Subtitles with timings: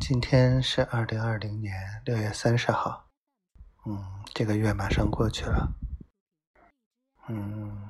[0.00, 3.08] 今天是二零二零年六月三十号，
[3.86, 5.72] 嗯，这个月马上过去了，
[7.28, 7.88] 嗯，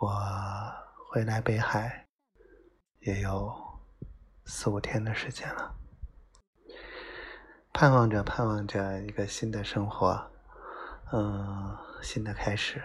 [0.00, 0.10] 我
[1.10, 2.06] 回来北海
[3.00, 3.54] 也有
[4.46, 5.74] 四五天的时间了，
[7.72, 10.30] 盼望着盼望着一个新的生活，
[11.12, 12.82] 嗯，新的开始，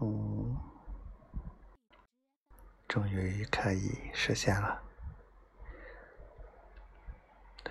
[0.00, 0.56] 嗯，
[2.88, 4.82] 终于可以实现了。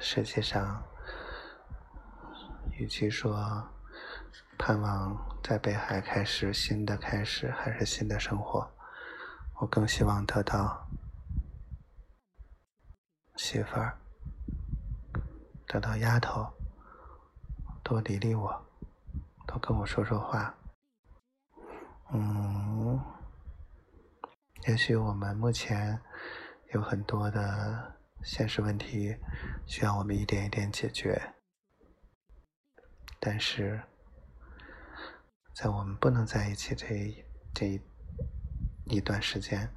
[0.06, 0.84] 实际上，
[2.74, 3.72] 与其说
[4.60, 8.70] 盼望在北海开始新的开始，还是新的生活，
[9.62, 10.86] 我更希望得到
[13.38, 13.98] 媳妇儿，
[15.68, 16.52] 得到丫头，
[17.82, 18.66] 多理理我，
[19.48, 20.54] 多跟我说说话。
[22.12, 23.00] 嗯，
[24.68, 25.98] 也许我们目前
[26.74, 28.03] 有很多的。
[28.24, 29.18] 现实问题
[29.66, 31.34] 需要我们一点一点解决，
[33.20, 33.84] 但是
[35.54, 37.82] 在我们不能在一起这这
[38.86, 39.70] 一段时间，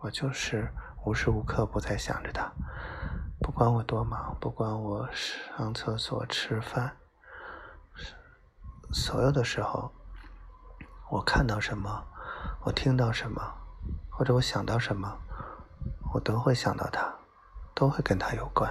[0.00, 0.72] 我就是
[1.04, 2.50] 无时无刻不在想着他，
[3.40, 6.96] 不管我多忙，不管我上厕所、吃饭，
[8.92, 9.92] 所有的时候，
[11.10, 12.06] 我看到什么，
[12.64, 13.42] 我听到什么，
[14.10, 15.20] 或者我想到什么。
[16.12, 17.14] 我都会想到他，
[17.74, 18.70] 都会跟他有关。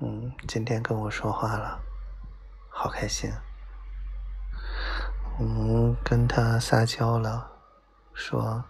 [0.00, 1.80] 嗯，今天跟我说话了，
[2.68, 3.32] 好开心。
[5.40, 7.50] 嗯，跟他撒娇了，
[8.12, 8.62] 说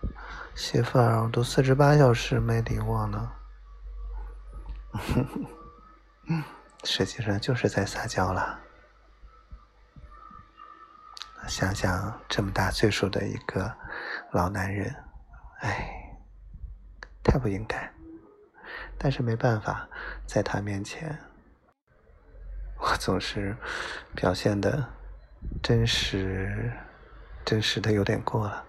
[0.55, 3.33] 媳妇儿，我都四十八小时没理我呢。
[6.85, 8.61] 实际上就是在撒娇了。
[11.49, 13.73] 想想这么大岁数的一个
[14.31, 14.95] 老男人，
[15.61, 15.96] 哎。
[17.37, 17.93] 太不应该，
[18.97, 19.87] 但是没办法，
[20.27, 21.19] 在他面前，
[22.79, 23.55] 我总是
[24.15, 24.83] 表现的
[25.63, 26.73] 真实，
[27.45, 28.65] 真实的有点过了。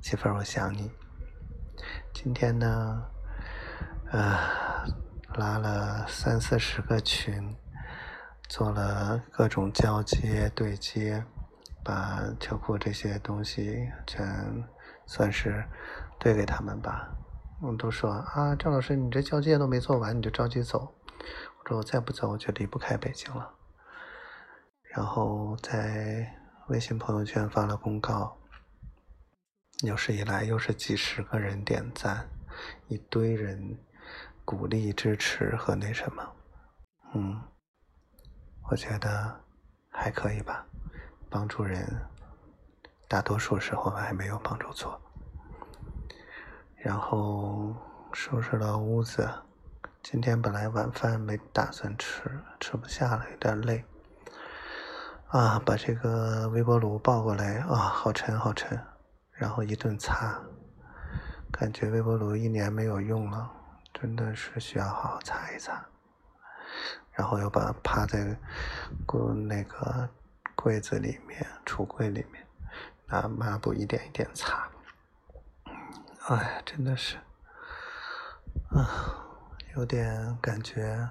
[0.00, 0.88] 媳妇儿，我想你。
[2.14, 3.02] 今天呢，
[4.12, 4.38] 呃，
[5.34, 7.56] 拉了三四十个群，
[8.48, 11.24] 做了各种交接对接，
[11.82, 14.24] 把秋裤这些东西全。
[15.08, 15.64] 算是
[16.20, 17.08] 对给他们吧，
[17.62, 20.94] 我都说啊，赵老师，你这交接都没做完，你就着急走。
[21.58, 23.54] 我说我再不走，我就离不开北京了。
[24.94, 26.30] 然后在
[26.68, 28.36] 微信朋友圈发了公告，
[29.80, 32.28] 有史以来又是几十个人点赞，
[32.88, 33.78] 一堆人
[34.44, 36.22] 鼓励支持和那什么，
[37.14, 37.42] 嗯，
[38.70, 39.40] 我觉得
[39.90, 40.66] 还可以吧，
[41.30, 41.82] 帮助人。
[43.08, 45.00] 大多数时候还没有帮助错，
[46.76, 47.74] 然后
[48.12, 49.26] 收拾了屋子。
[50.02, 52.30] 今天本来晚饭没打算吃，
[52.60, 53.82] 吃不下了，有点累。
[55.28, 58.78] 啊，把这个微波炉抱过来，啊，好沉好沉。
[59.32, 60.38] 然后一顿擦，
[61.50, 63.50] 感觉微波炉一年没有用了，
[63.94, 65.82] 真的是需要好好擦一擦。
[67.12, 68.36] 然后又把趴在
[69.06, 70.08] 柜那个
[70.54, 72.46] 柜子里面，橱柜里面。
[73.10, 74.68] 拿抹布一点一点擦，
[76.26, 77.16] 哎呀，真的是，
[78.70, 79.26] 啊，
[79.74, 81.08] 有点感觉，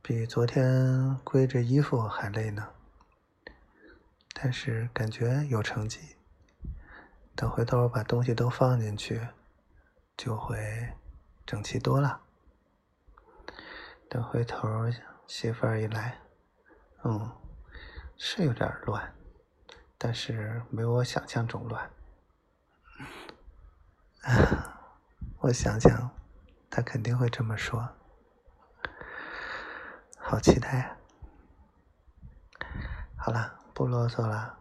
[0.00, 2.68] 比昨天归着衣服还累呢。
[4.32, 6.16] 但是感觉有成绩，
[7.34, 9.26] 等回头把东西都放进去，
[10.16, 10.94] 就会
[11.44, 12.20] 整齐多了。
[14.08, 14.88] 等回头
[15.26, 16.20] 媳妇儿一来，
[17.02, 17.30] 嗯，
[18.16, 19.12] 是有点乱。
[20.02, 21.90] 但是没有我想象中乱，
[25.40, 26.10] 我想想，
[26.70, 27.86] 他肯定会这么说，
[30.18, 30.96] 好期待啊！
[33.18, 34.58] 好了，不啰嗦了，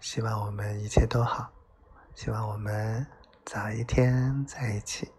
[0.00, 1.50] 希望我们一切都好，
[2.14, 3.06] 希望我们
[3.46, 5.10] 早一天在一起，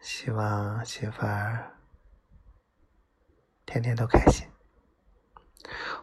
[0.00, 1.76] 希望媳妇儿
[3.66, 4.51] 天天都开心。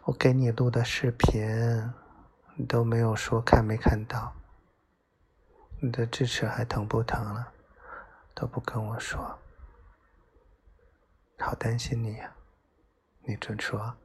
[0.09, 1.93] 我给你录的视频，
[2.55, 4.33] 你都没有说看没看到，
[5.79, 7.53] 你的智齿还疼不疼了，
[8.33, 9.37] 都不跟我说，
[11.37, 12.33] 好担心你呀！
[13.21, 13.95] 你准说，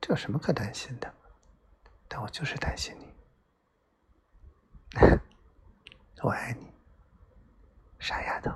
[0.00, 1.12] 这有什么可担心的？
[2.06, 3.12] 但我就是担心你，
[6.22, 6.72] 我爱你，
[7.98, 8.52] 傻丫头。